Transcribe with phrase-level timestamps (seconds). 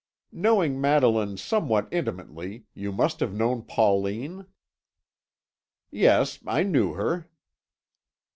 [0.31, 4.47] "Knowing Madeline somewhat intimately, you must have known Pauline?"
[5.91, 7.27] "Yes, I knew her."